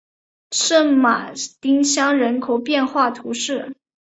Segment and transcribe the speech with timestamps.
[0.49, 1.31] 圣马
[1.61, 3.75] 丁乡人口变化图示